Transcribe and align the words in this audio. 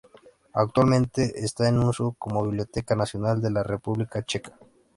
Actualmente 0.53 1.43
está 1.45 1.69
en 1.69 1.77
uso 1.77 2.15
como 2.17 2.41
la 2.41 2.47
Biblioteca 2.47 2.95
Nacional 2.95 3.39
de 3.39 3.51
la 3.51 3.61
República 3.61 4.23
Checa. 4.25 4.57